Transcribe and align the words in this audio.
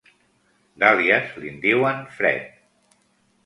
D'àlies 0.83 1.37
li'n 1.43 1.61
diuen 1.67 2.03
Fred. 2.19 2.51